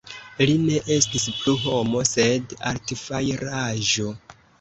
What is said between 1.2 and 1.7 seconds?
plu